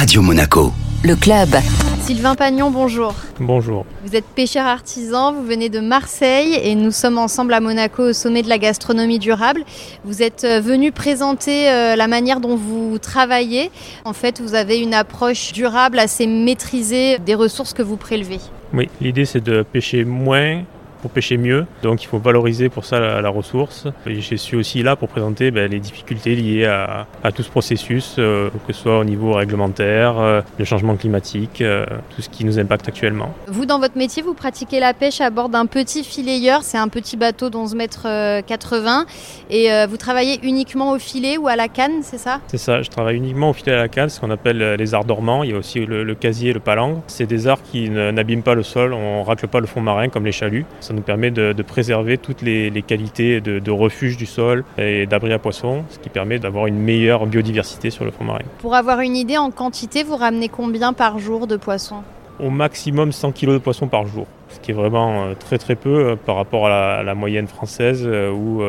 Radio 0.00 0.22
Monaco. 0.22 0.72
Le 1.04 1.14
club. 1.14 1.50
Sylvain 2.00 2.34
Pagnon, 2.34 2.70
bonjour. 2.70 3.14
Bonjour. 3.38 3.84
Vous 4.02 4.16
êtes 4.16 4.24
pêcheur 4.24 4.64
artisan, 4.64 5.34
vous 5.34 5.42
venez 5.42 5.68
de 5.68 5.80
Marseille 5.80 6.58
et 6.62 6.74
nous 6.74 6.90
sommes 6.90 7.18
ensemble 7.18 7.52
à 7.52 7.60
Monaco 7.60 8.04
au 8.04 8.12
sommet 8.14 8.42
de 8.42 8.48
la 8.48 8.56
gastronomie 8.56 9.18
durable. 9.18 9.62
Vous 10.06 10.22
êtes 10.22 10.44
euh, 10.44 10.60
venu 10.62 10.90
présenter 10.90 11.68
euh, 11.68 11.96
la 11.96 12.08
manière 12.08 12.40
dont 12.40 12.56
vous 12.56 12.96
travaillez. 12.96 13.70
En 14.06 14.14
fait, 14.14 14.40
vous 14.40 14.54
avez 14.54 14.78
une 14.78 14.94
approche 14.94 15.52
durable 15.52 15.98
assez 15.98 16.26
maîtrisée 16.26 17.18
des 17.18 17.34
ressources 17.34 17.74
que 17.74 17.82
vous 17.82 17.98
prélevez. 17.98 18.40
Oui, 18.72 18.88
l'idée 19.02 19.26
c'est 19.26 19.44
de 19.44 19.62
pêcher 19.70 20.06
moins 20.06 20.62
pour 21.00 21.10
pêcher 21.10 21.36
mieux. 21.36 21.66
Donc 21.82 22.02
il 22.02 22.06
faut 22.06 22.18
valoriser 22.18 22.68
pour 22.68 22.84
ça 22.84 23.00
la, 23.20 23.30
ressource. 23.30 23.86
Et 24.06 24.20
je 24.20 24.34
suis 24.34 24.56
aussi 24.56 24.82
là 24.82 24.96
pour 24.96 25.08
présenter 25.08 25.50
ben, 25.50 25.70
les 25.70 25.78
difficultés 25.78 26.34
liées 26.34 26.66
à, 26.66 27.06
tout 27.32 27.42
ce 27.42 27.50
processus, 27.50 28.16
euh, 28.18 28.50
que 28.66 28.72
ce 28.72 28.82
soit 28.82 28.98
au 28.98 29.04
niveau 29.04 29.34
réglementaire, 29.34 30.18
euh, 30.18 30.40
le 30.58 30.64
changement 30.64 30.96
climatique, 30.96 31.60
euh, 31.60 31.86
tout 32.14 32.22
ce 32.22 32.28
qui 32.28 32.44
nous 32.44 32.58
impacte 32.58 32.88
actuellement. 32.88 33.32
Vous, 33.46 33.66
dans 33.66 33.78
votre 33.78 33.96
métier, 33.96 34.22
vous 34.22 34.34
pratiquez 34.34 34.80
la 34.80 34.94
pêche 34.94 35.20
à 35.20 35.30
bord 35.30 35.48
d'un 35.48 35.66
petit 35.66 36.02
filayeur. 36.02 36.62
C'est 36.62 36.78
un 36.78 36.88
petit 36.88 37.16
bateau 37.16 37.50
d'11 37.50 37.76
mètres 37.76 38.40
80. 38.42 39.06
Et 39.50 39.68
vous 39.88 39.96
travaillez 39.96 40.40
uniquement 40.42 40.92
au 40.92 40.98
filet 40.98 41.36
ou 41.38 41.48
à 41.48 41.56
la 41.56 41.68
canne, 41.68 42.02
c'est 42.02 42.18
ça? 42.18 42.40
C'est 42.48 42.58
ça, 42.58 42.82
je 42.82 42.90
travaille 42.90 43.16
uniquement 43.16 43.50
au 43.50 43.52
filet 43.52 43.72
à 43.72 43.76
la 43.76 43.88
canne, 43.88 44.08
ce 44.08 44.20
qu'on 44.20 44.30
appelle 44.30 44.74
les 44.74 44.94
arts 44.94 45.04
dormants. 45.04 45.42
Il 45.42 45.50
y 45.50 45.54
a 45.54 45.56
aussi 45.56 45.84
le, 45.86 46.14
casier 46.14 46.50
et 46.50 46.52
le 46.52 46.60
palang. 46.60 47.02
C'est 47.06 47.26
des 47.26 47.46
arts 47.46 47.62
qui 47.62 47.88
n'abîment 47.90 48.42
pas 48.42 48.54
le 48.54 48.62
sol, 48.62 48.92
on 48.92 49.22
racle 49.22 49.46
pas 49.48 49.60
le 49.60 49.66
fond 49.66 49.80
marin 49.80 50.08
comme 50.08 50.24
les 50.24 50.32
chaluts. 50.32 50.66
Ça 50.90 50.96
nous 50.96 51.02
permet 51.02 51.30
de, 51.30 51.62
préserver 51.62 52.18
toutes 52.18 52.42
les, 52.42 52.82
qualités 52.84 53.40
de, 53.40 53.70
refuge 53.70 54.16
du 54.16 54.26
sol 54.26 54.64
et 54.76 55.06
d'abri 55.06 55.32
à 55.32 55.38
poissons, 55.38 55.84
ce 55.88 56.00
qui 56.00 56.08
permet 56.08 56.40
d'avoir 56.40 56.66
une 56.66 56.80
meilleure 56.80 57.26
biodiversité 57.26 57.90
sur 57.90 58.04
le 58.04 58.10
fond 58.10 58.24
marin. 58.24 58.40
Pour 58.58 58.74
avoir 58.74 58.98
une 58.98 59.14
idée 59.14 59.38
en 59.38 59.52
quantité, 59.52 60.02
vous 60.02 60.16
ramenez 60.16 60.48
combien 60.48 60.92
par 60.92 61.20
jour 61.20 61.46
de 61.46 61.54
poissons? 61.54 62.02
Au 62.40 62.50
maximum 62.50 63.12
100 63.12 63.30
kg 63.30 63.52
de 63.52 63.58
poissons 63.58 63.86
par 63.86 64.04
jour, 64.08 64.26
ce 64.48 64.58
qui 64.58 64.72
est 64.72 64.74
vraiment 64.74 65.26
euh, 65.26 65.34
très 65.38 65.58
très 65.58 65.76
peu 65.76 65.90
euh, 65.94 66.16
par 66.16 66.34
rapport 66.34 66.66
à 66.66 67.04
la, 67.04 67.14
moyenne 67.14 67.46
française 67.46 68.02
euh, 68.04 68.32
où 68.32 68.60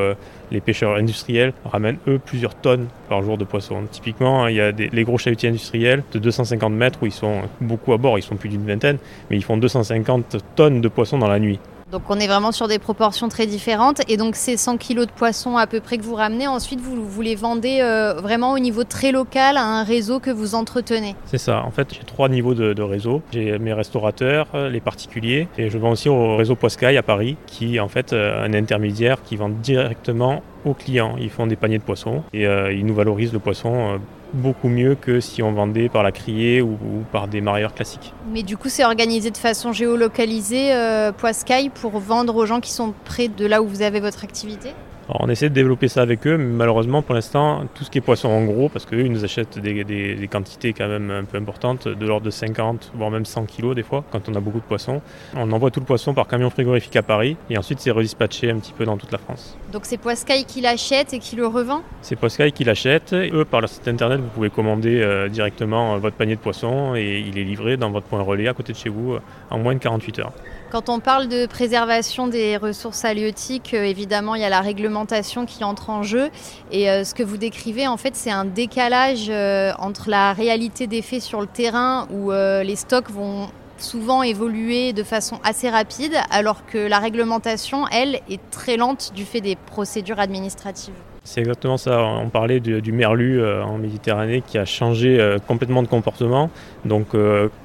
les 0.51 0.61
pêcheurs 0.61 0.97
industriels 0.97 1.53
ramènent 1.65 1.97
eux 2.07 2.19
plusieurs 2.23 2.53
tonnes 2.53 2.85
par 3.09 3.23
jour 3.23 3.39
de 3.39 3.45
poissons. 3.45 3.81
Typiquement, 3.89 4.47
il 4.47 4.57
y 4.57 4.61
a 4.61 4.69
les 4.69 5.03
gros 5.03 5.17
chalutiers 5.17 5.49
industriels 5.49 6.03
de 6.11 6.19
250 6.19 6.71
mètres 6.71 6.99
où 7.01 7.07
ils 7.07 7.11
sont 7.11 7.41
beaucoup 7.61 7.93
à 7.93 7.97
bord, 7.97 8.19
ils 8.19 8.23
sont 8.23 8.35
plus 8.35 8.49
d'une 8.49 8.67
vingtaine, 8.67 8.99
mais 9.31 9.37
ils 9.37 9.43
font 9.43 9.57
250 9.57 10.37
tonnes 10.55 10.81
de 10.81 10.87
poissons 10.87 11.17
dans 11.17 11.27
la 11.27 11.39
nuit. 11.39 11.59
Donc 11.91 12.03
on 12.09 12.19
est 12.19 12.27
vraiment 12.27 12.53
sur 12.53 12.67
des 12.67 12.79
proportions 12.79 13.27
très 13.27 13.45
différentes. 13.45 14.01
Et 14.09 14.15
donc 14.17 14.35
ces 14.35 14.55
100 14.55 14.77
kilos 14.77 15.07
de 15.07 15.11
poissons 15.11 15.57
à 15.57 15.67
peu 15.67 15.81
près 15.81 15.97
que 15.97 16.03
vous 16.03 16.15
ramenez, 16.15 16.47
ensuite 16.47 16.79
vous, 16.79 17.21
les 17.21 17.35
vendez 17.35 17.79
euh, 17.81 18.13
vraiment 18.13 18.53
au 18.53 18.59
niveau 18.59 18.83
très 18.83 19.11
local 19.11 19.57
à 19.57 19.63
un 19.63 19.83
réseau 19.83 20.19
que 20.19 20.31
vous 20.31 20.55
entretenez. 20.55 21.15
C'est 21.25 21.37
ça. 21.37 21.63
En 21.65 21.71
fait, 21.71 21.93
j'ai 21.93 22.03
trois 22.03 22.29
niveaux 22.29 22.53
de, 22.53 22.81
réseau. 22.81 23.21
J'ai 23.31 23.59
mes 23.59 23.73
restaurateurs, 23.73 24.47
euh, 24.55 24.69
les 24.69 24.79
particuliers, 24.79 25.47
et 25.57 25.69
je 25.69 25.77
vends 25.77 25.91
aussi 25.91 26.09
au 26.09 26.35
réseau 26.37 26.55
Poiscaille 26.55 26.97
à 26.97 27.03
Paris, 27.03 27.37
qui 27.45 27.75
est 27.75 27.79
en 27.79 27.89
fait 27.89 28.13
euh, 28.13 28.43
un 28.43 28.53
intermédiaire 28.53 29.21
qui 29.23 29.35
vend 29.35 29.49
directement 29.49 30.41
aux 30.65 30.73
clients. 30.73 31.15
Ils 31.19 31.29
font 31.29 31.47
des 31.47 31.55
paniers 31.55 31.77
de 31.77 31.83
poissons 31.83 32.23
et 32.33 32.43
ils 32.43 32.85
nous 32.85 32.93
valorisent 32.93 33.33
le 33.33 33.39
poisson 33.39 33.99
beaucoup 34.33 34.69
mieux 34.69 34.95
que 34.95 35.19
si 35.19 35.41
on 35.43 35.51
vendait 35.51 35.89
par 35.89 36.03
la 36.03 36.11
criée 36.11 36.61
ou, 36.61 36.77
par 37.11 37.27
des 37.27 37.41
marieurs 37.41 37.73
classiques. 37.73 38.13
Mais 38.31 38.43
du 38.43 38.57
coup, 38.57 38.69
c'est 38.69 38.85
organisé 38.85 39.31
de 39.31 39.37
façon 39.37 39.73
géolocalisée, 39.73 40.73
euh, 40.73 41.11
Poiscaille, 41.11 41.69
pour 41.69 41.99
vendre 41.99 42.35
aux 42.35 42.45
gens 42.45 42.59
qui 42.59 42.71
sont 42.71 42.93
près 43.05 43.27
de 43.27 43.45
là 43.45 43.61
où 43.61 43.67
vous 43.67 43.81
avez 43.81 43.99
votre 43.99 44.23
activité? 44.23 44.73
On 45.19 45.29
essaie 45.29 45.49
de 45.49 45.53
développer 45.53 45.87
ça 45.87 46.01
avec 46.01 46.25
eux, 46.27 46.37
mais 46.37 46.53
malheureusement 46.53 47.01
pour 47.01 47.15
l'instant, 47.15 47.63
tout 47.75 47.83
ce 47.83 47.89
qui 47.89 47.97
est 47.97 48.01
poisson 48.01 48.29
en 48.29 48.45
gros, 48.45 48.69
parce 48.69 48.85
qu'eux 48.85 49.01
ils 49.01 49.11
nous 49.11 49.23
achètent 49.23 49.59
des, 49.59 50.27
quantités 50.31 50.73
quand 50.73 50.87
même 50.87 51.11
un 51.11 51.23
peu 51.23 51.37
importantes, 51.37 51.87
de 51.87 52.05
l'ordre 52.05 52.25
de 52.25 52.31
50 52.31 52.91
voire 52.95 53.11
même 53.11 53.25
100 53.25 53.45
kilos 53.45 53.75
des 53.75 53.83
fois, 53.83 54.03
quand 54.11 54.29
on 54.29 54.35
a 54.35 54.39
beaucoup 54.39 54.59
de 54.59 54.65
poissons. 54.65 55.01
On 55.35 55.51
envoie 55.51 55.71
tout 55.71 55.79
le 55.79 55.85
poisson 55.85 56.13
par 56.13 56.27
camion 56.27 56.49
frigorifique 56.49 56.95
à 56.95 57.03
Paris 57.03 57.37
et 57.49 57.57
ensuite 57.57 57.79
c'est 57.79 57.91
redispatché 57.91 58.51
un 58.51 58.57
petit 58.57 58.73
peu 58.73 58.85
dans 58.85 58.97
toute 58.97 59.11
la 59.11 59.17
France. 59.17 59.57
Donc 59.71 59.85
c'est 59.85 59.97
Poiscaille 59.97 60.45
qui 60.45 60.61
l'achète 60.61 61.13
et 61.13 61.19
qui 61.19 61.35
le 61.35 61.47
revend? 61.47 61.81
C'est 62.01 62.15
Poiscaille 62.15 62.51
qui 62.51 62.63
l'achète. 62.63 63.13
Eux, 63.13 63.45
par 63.45 63.61
leur 63.61 63.69
site 63.69 63.87
internet, 63.87 64.19
vous 64.19 64.29
pouvez 64.29 64.49
commander 64.49 65.01
euh, 65.01 65.29
directement 65.29 65.95
euh, 65.95 65.97
votre 65.97 66.15
panier 66.15 66.35
de 66.35 66.41
poissons 66.41 66.95
et 66.95 67.23
il 67.27 67.37
est 67.37 67.43
livré 67.43 67.77
dans 67.77 67.91
votre 67.91 68.05
point 68.07 68.21
relais 68.21 68.47
à 68.47 68.53
côté 68.53 68.73
de 68.73 68.77
chez 68.77 68.89
vous 68.89 69.13
euh, 69.13 69.19
en 69.49 69.59
moins 69.59 69.73
de 69.73 69.79
48 69.79 70.19
heures. 70.19 70.33
Quand 70.71 70.87
on 70.87 71.01
parle 71.01 71.27
de 71.27 71.47
préservation 71.47 72.27
des 72.27 72.55
ressources 72.55 73.03
halieutiques, 73.03 73.73
euh, 73.73 73.83
évidemment, 73.83 74.35
il 74.35 74.41
y 74.41 74.45
a 74.45 74.49
la 74.49 74.61
réglementation 74.61 75.45
qui 75.45 75.65
entre 75.65 75.89
en 75.89 76.01
jeu. 76.01 76.29
Et 76.71 76.89
euh, 76.89 77.03
ce 77.03 77.13
que 77.13 77.23
vous 77.23 77.35
décrivez, 77.35 77.87
en 77.87 77.97
fait, 77.97 78.15
c'est 78.15 78.31
un 78.31 78.45
décalage 78.45 79.27
euh, 79.29 79.73
entre 79.79 80.09
la 80.09 80.31
réalité 80.31 80.87
des 80.87 81.01
faits 81.01 81.23
sur 81.23 81.41
le 81.41 81.47
terrain, 81.47 82.07
où 82.09 82.31
les 82.31 82.75
stocks 82.77 83.09
vont 83.09 83.49
souvent 83.77 84.23
évoluer 84.23 84.93
de 84.93 85.03
façon 85.03 85.39
assez 85.43 85.69
rapide, 85.69 86.13
alors 86.29 86.65
que 86.65 86.77
la 86.77 86.99
réglementation, 86.99 87.85
elle, 87.89 88.21
est 88.29 88.39
très 88.49 88.77
lente 88.77 89.11
du 89.13 89.25
fait 89.25 89.41
des 89.41 89.57
procédures 89.57 90.19
administratives. 90.19 90.93
C'est 91.23 91.41
exactement 91.41 91.77
ça. 91.77 92.01
On 92.01 92.29
parlait 92.29 92.59
du, 92.61 92.91
merlu 92.91 93.43
en 93.45 93.77
Méditerranée 93.77 94.41
qui 94.45 94.57
a 94.57 94.65
changé 94.65 95.37
complètement 95.47 95.83
de 95.83 95.87
comportement. 95.87 96.49
Donc, 96.85 97.07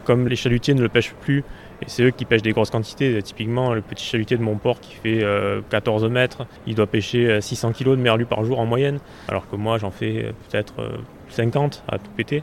comme 0.05 0.28
les 0.28 0.37
chalutiers 0.37 0.75
ne 0.75 0.83
le 0.83 0.88
pêchent 0.88 1.15
plus 1.21 1.44
et 1.82 1.87
c'est 1.88 2.03
eux 2.04 2.10
qui 2.10 2.25
pêchent 2.25 2.42
des 2.42 2.53
grosses 2.53 2.70
quantités. 2.70 3.22
Typiquement, 3.22 3.75
le 3.75 3.82
petit 3.82 4.04
chalutier 4.04 4.37
de 4.37 4.42
mon 4.42 4.56
port 4.56 4.81
qui 4.81 4.94
fait 4.94 5.25
14 5.70 6.04
euh, 6.04 6.09
mètres, 6.09 6.47
il 6.66 6.75
doit 6.75 6.87
pêcher 6.87 7.41
600 7.41 7.69
euh, 7.69 7.72
kg 7.72 7.91
de 7.91 7.97
merlu 7.97 8.26
par 8.26 8.44
jour 8.44 8.59
en 8.59 8.66
moyenne, 8.66 8.98
alors 9.28 9.48
que 9.48 9.56
moi 9.56 9.78
j'en 9.78 9.91
fais 9.91 10.26
euh, 10.26 10.32
peut-être 10.48 10.75
50 11.28 11.84
à 11.88 11.98
tout 11.98 12.10
péter. 12.16 12.42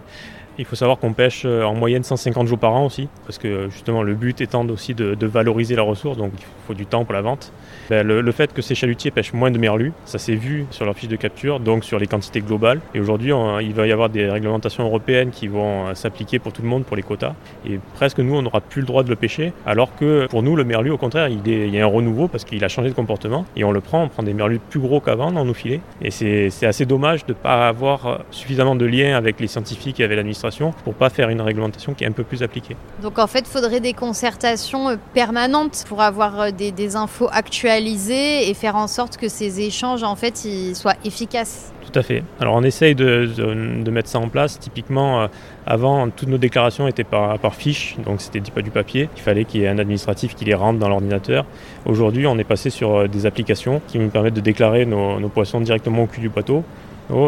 Il 0.60 0.66
faut 0.66 0.76
savoir 0.76 1.00
qu'on 1.00 1.14
pêche 1.14 1.46
en 1.46 1.74
moyenne 1.74 2.04
150 2.04 2.48
jours 2.48 2.60
par 2.60 2.74
an 2.74 2.86
aussi, 2.86 3.08
parce 3.26 3.38
que 3.40 3.70
justement 3.70 4.04
le 4.04 4.14
but 4.14 4.40
étant 4.40 4.68
aussi 4.68 4.94
de, 4.94 5.26
valoriser 5.26 5.76
la 5.76 5.82
ressource, 5.82 6.18
donc 6.18 6.32
il 6.38 6.46
faut 6.68 6.74
du 6.76 6.86
temps 6.86 7.06
pour 7.06 7.14
la 7.14 7.22
vente. 7.22 7.52
Ben, 7.90 8.06
le, 8.06 8.32
fait 8.32 8.54
que 8.54 8.62
ces 8.62 8.76
chalutiers 8.76 9.10
pêchent 9.10 9.34
moins 9.34 9.52
de 9.52 9.58
merlu, 9.58 9.94
ça 10.06 10.20
s'est 10.20 10.36
vu 10.36 10.66
sur 10.70 10.86
leur 10.86 10.96
fiche 10.96 11.10
de 11.10 11.16
capture, 11.16 11.60
donc 11.60 11.84
sur 11.84 11.98
les 11.98 12.08
quantités 12.08 12.42
globales. 12.42 12.82
Et 12.94 13.00
aujourd'hui, 13.00 13.32
il 13.62 13.74
va 13.74 13.88
y 13.88 13.92
avoir 13.92 14.10
des 14.10 14.30
réglementations 14.30 14.84
européennes 14.84 15.32
qui 15.32 15.48
vont 15.48 15.94
s'appliquer 15.96 16.40
pour 16.40 16.54
tout 16.54 16.62
le 16.62 16.68
monde 16.68 16.86
pour 16.86 16.96
les 16.96 17.04
quotas. 17.04 17.34
Et 17.68 17.80
presque 17.96 18.20
nous, 18.20 18.36
on 18.36 18.44
n'aura 18.44 18.62
plus 18.62 18.82
le 18.82 18.88
droit 18.88 19.04
de 19.04 19.10
le 19.10 19.16
pêcher, 19.16 19.54
alors 19.66 19.96
que 19.96 20.28
pour 20.28 20.44
nous, 20.44 20.56
le 20.56 20.64
merlu, 20.64 20.92
au 20.92 20.98
contraire, 20.98 21.30
il, 21.30 21.42
il 21.48 21.74
y 21.74 21.80
a 21.80 21.84
un 21.84 21.88
renouveau 21.88 22.28
parce 22.28 22.44
qu'il 22.44 22.64
a 22.64 22.68
changé 22.68 22.90
de 22.90 22.94
comportement. 22.94 23.46
Et 23.56 23.64
on 23.64 23.72
le 23.72 23.82
prend, 23.82 24.04
on 24.04 24.08
prend 24.08 24.24
des 24.24 24.34
merlus 24.34 24.60
plus 24.60 24.80
gros 24.80 25.00
qu'avant 25.00 25.32
dans 25.32 25.46
nos 25.46 25.54
filets. 25.54 25.82
Et 26.02 26.12
c'est 26.12 26.66
assez 26.66 26.86
dommage 26.86 27.26
de 27.26 27.34
ne 27.34 27.38
pas 27.38 27.68
avoir 27.68 28.22
suffisamment 28.30 28.76
de 28.76 28.86
liens 28.86 29.18
avec 29.18 29.40
les 29.40 29.48
scientifiques 29.48 30.00
et 30.00 30.04
avec 30.04 30.16
l'administration 30.18 30.43
pour 30.84 30.94
pas 30.94 31.10
faire 31.10 31.30
une 31.30 31.42
réglementation 31.42 31.94
qui 31.94 32.04
est 32.04 32.08
un 32.08 32.12
peu 32.12 32.24
plus 32.24 32.44
appliquée. 32.44 32.76
Donc 33.02 33.18
en 33.20 33.28
fait, 33.28 33.40
il 33.40 33.48
faudrait 33.48 33.80
des 33.80 33.94
concertations 33.94 34.90
euh, 34.90 34.96
permanentes 35.14 35.86
pour 35.88 36.02
avoir 36.02 36.40
euh, 36.40 36.52
des, 36.52 36.96
infos 36.96 37.30
actualisées 37.32 38.50
et 38.50 38.54
faire 38.54 38.76
en 38.76 38.88
sorte 38.88 39.18
que 39.18 39.30
ces 39.30 39.62
échanges 39.62 40.04
en 40.04 40.16
fait 40.16 40.44
ils 40.46 40.76
soient 40.76 40.96
efficaces. 41.06 41.72
Tout 41.82 41.98
à 41.98 42.04
fait. 42.04 42.24
Alors 42.40 42.56
on 42.56 42.64
essaye 42.64 42.94
de, 42.94 43.26
de, 43.26 43.92
mettre 43.92 44.10
ça 44.10 44.20
en 44.20 44.28
place. 44.28 44.60
Typiquement, 44.60 45.22
euh, 45.22 45.28
avant, 45.66 46.10
toutes 46.10 46.28
nos 46.28 46.38
déclarations 46.38 46.88
étaient 46.88 47.04
par, 47.06 47.40
par 47.40 47.56
fiche, 47.56 47.96
donc 48.06 48.22
c'était 48.22 48.42
pas 48.52 48.62
du 48.62 48.70
papier. 48.70 49.10
Il 49.16 49.22
fallait 49.22 49.46
qu'il 49.46 49.62
y 49.62 49.64
ait 49.64 49.70
un 49.70 49.80
administratif 49.80 50.36
qui 50.36 50.46
les 50.46 50.54
rentre 50.54 50.80
dans 50.80 50.90
l'ordinateur. 50.90 51.46
Aujourd'hui, 51.86 52.28
on 52.28 52.38
est 52.38 52.44
passé 52.44 52.70
sur 52.70 53.08
des 53.08 53.26
applications 53.26 53.82
qui 53.88 53.98
nous 53.98 54.10
permettent 54.10 54.34
de 54.34 54.42
déclarer 54.42 54.86
nos, 54.86 55.20
nos 55.20 55.30
poissons 55.30 55.62
directement 55.62 56.04
au 56.04 56.08
cul 56.08 56.22
du 56.22 56.30
bateau 56.30 56.64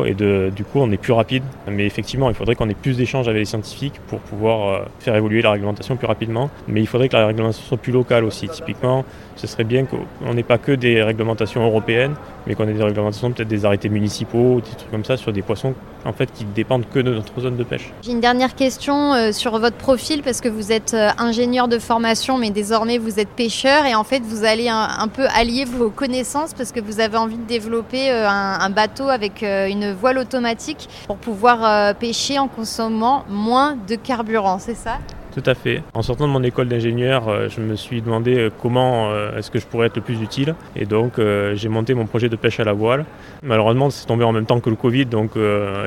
et 0.06 0.14
de, 0.14 0.52
du 0.56 0.64
coup 0.64 0.80
on 0.80 0.92
est 0.92 0.98
plus 0.98 1.14
rapide. 1.14 1.44
Mais 1.68 1.86
effectivement, 1.86 2.30
il 2.30 2.36
faudrait 2.36 2.56
qu'on 2.56 2.70
ait 2.70 2.74
plus 2.76 2.98
d'échanges 2.98 3.28
avec 3.28 3.40
les 3.40 3.46
scientifiques 3.46 4.00
pour 4.08 4.20
pouvoir 4.20 4.68
euh, 4.68 4.86
faire 5.00 5.16
évoluer 5.16 5.42
la 5.42 5.52
réglementation 5.52 5.96
plus 5.96 6.08
rapidement. 6.08 6.50
Mais 6.68 6.82
il 6.82 6.88
faudrait 6.88 7.10
que 7.10 7.16
la 7.16 7.28
réglementation 7.28 7.64
soit 7.66 7.78
plus 7.78 7.92
locale 7.92 8.24
aussi. 8.24 8.48
Typiquement, 8.48 9.06
ce 9.36 9.48
serait 9.48 9.64
bien 9.64 9.86
qu'on 9.86 10.34
n'ait 10.34 10.44
pas 10.44 10.58
que 10.58 10.72
des 10.72 11.04
réglementations 11.04 11.66
européennes, 11.66 12.16
mais 12.48 12.56
qu'on 12.56 12.68
ait 12.68 12.74
des 12.74 12.84
réglementations, 12.84 13.32
peut-être 13.32 13.48
des 13.48 13.66
arrêtés 13.66 13.90
municipaux, 13.90 14.62
des 14.62 14.76
trucs 14.76 14.92
comme 14.92 15.06
ça, 15.06 15.18
sur 15.18 15.34
des 15.34 15.42
poissons 15.42 15.74
en 16.06 16.14
fait, 16.14 16.32
qui 16.32 16.46
dépendent 16.46 16.86
que 16.94 17.00
de 17.00 17.14
notre 17.14 17.40
zone 17.42 17.58
de 17.58 17.64
pêche. 17.64 17.92
J'ai 18.04 18.12
une 18.12 18.20
dernière 18.20 18.54
question 18.54 19.14
euh, 19.14 19.32
sur 19.32 19.58
votre 19.58 19.76
profil, 19.76 20.22
parce 20.22 20.40
que 20.40 20.48
vous 20.48 20.72
êtes 20.72 20.94
euh, 20.94 21.10
ingénieur 21.18 21.68
de 21.68 21.80
formation, 21.80 22.38
mais 22.38 22.52
désormais 22.52 23.00
vous 23.00 23.20
êtes 23.20 23.30
pêcheur, 23.30 23.86
et 23.86 23.96
en 23.96 24.04
fait 24.04 24.22
vous 24.22 24.46
allez 24.46 24.70
un, 24.70 25.08
peu 25.08 25.26
allier 25.36 25.66
vos 25.66 25.90
connaissances, 25.90 26.54
parce 26.54 26.72
que 26.72 26.80
vous 26.80 27.00
avez 27.00 27.18
envie 27.18 27.38
de 27.38 27.46
développer 27.46 28.12
un 28.12 28.70
bateau 28.70 29.10
avec 29.10 29.44
une 29.70 29.94
voile 29.94 30.18
automatique 30.18 30.90
pour 31.08 31.18
pouvoir 31.18 31.64
euh, 31.64 31.94
pêcher 31.94 32.40
en 32.40 32.48
consommant 32.48 33.26
moins 33.30 33.78
de 33.88 33.96
carburant, 33.96 34.60
c'est 34.60 34.76
ça? 34.76 35.00
Tout 35.36 35.44
à 35.48 35.54
fait. 35.54 35.84
En 35.94 36.02
sortant 36.02 36.28
de 36.28 36.32
mon 36.32 36.44
école 36.44 36.70
d'ingénieur, 36.70 37.28
euh, 37.28 37.50
je 37.50 37.60
me 37.60 37.76
suis 37.76 38.02
demandé 38.02 38.38
euh, 38.38 38.50
comment 38.62 39.10
euh, 39.10 39.38
est-ce 39.38 39.52
que 39.52 39.60
je 39.60 39.66
pourrais 39.66 39.88
être 39.88 39.98
le 39.98 40.02
plus 40.02 40.22
utile. 40.22 40.56
Et 40.78 40.86
donc 40.86 41.20
j'ai 41.54 41.68
monté 41.68 41.94
mon 41.94 42.06
projet 42.06 42.30
de 42.30 42.38
pêche 42.38 42.62
à 42.62 42.64
la 42.64 42.72
voile. 42.72 43.04
Malheureusement, 43.44 43.90
c'est 43.90 44.06
tombé 44.06 44.24
en 44.24 44.32
même 44.32 44.46
temps 44.46 44.62
que 44.62 44.70
le 44.70 44.78
Covid, 44.78 45.06
donc 45.06 45.32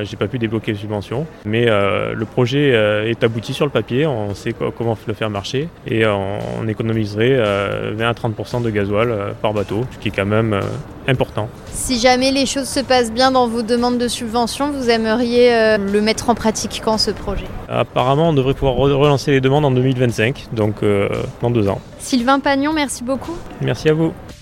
j'ai 0.01 0.17
pas 0.17 0.27
pu 0.27 0.37
débloquer 0.37 0.73
les 0.73 0.77
subventions. 0.77 1.25
Mais 1.45 1.65
le 1.65 2.25
projet 2.25 2.69
est 3.09 3.23
abouti 3.23 3.53
sur 3.53 3.65
le 3.65 3.71
papier, 3.71 4.05
on 4.05 4.33
sait 4.33 4.53
comment 4.53 4.97
le 5.07 5.13
faire 5.13 5.29
marcher 5.29 5.69
et 5.87 6.05
on 6.05 6.67
économiserait 6.67 7.37
20 7.93 8.07
à 8.07 8.13
30% 8.13 8.61
de 8.61 8.69
gasoil 8.69 9.33
par 9.41 9.53
bateau, 9.53 9.85
ce 9.91 9.97
qui 9.97 10.09
est 10.09 10.15
quand 10.15 10.25
même 10.25 10.59
important. 11.07 11.49
Si 11.71 11.99
jamais 11.99 12.31
les 12.31 12.45
choses 12.45 12.67
se 12.67 12.79
passent 12.79 13.11
bien 13.11 13.31
dans 13.31 13.47
vos 13.47 13.61
demandes 13.61 13.97
de 13.97 14.07
subventions, 14.07 14.71
vous 14.71 14.89
aimeriez 14.89 15.77
le 15.77 16.01
mettre 16.01 16.29
en 16.29 16.35
pratique 16.35 16.81
quand 16.83 16.97
ce 16.97 17.11
projet? 17.11 17.45
Apparemment, 17.67 18.29
on 18.29 18.33
devrait 18.33 18.53
pouvoir 18.53 18.75
relancer 18.75 19.31
les 19.31 19.41
demandes 19.41 19.65
en 19.65 19.71
2025, 19.71 20.47
donc 20.53 20.83
euh, 20.83 21.09
dans 21.41 21.49
deux 21.49 21.67
ans. 21.67 21.81
Sylvain 21.99 22.39
Pagnon, 22.39 22.73
merci 22.73 23.03
beaucoup. 23.03 23.35
Merci 23.61 23.89
à 23.89 23.93
vous. 23.93 24.13